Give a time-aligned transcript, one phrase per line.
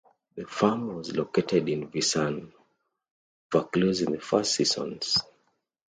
[0.33, 2.51] The farm was located in Visan,
[3.51, 5.19] Vaucluse in the first seasons.